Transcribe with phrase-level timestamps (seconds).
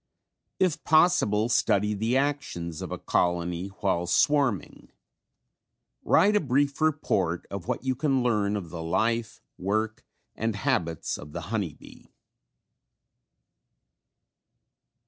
[0.59, 4.91] If possible study the actions of a colony while swarming.
[6.03, 10.03] Write a brief report of what you can learn of the life, work
[10.35, 12.07] and habits of the honey bee.